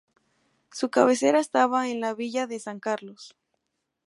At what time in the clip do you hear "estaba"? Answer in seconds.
1.39-1.87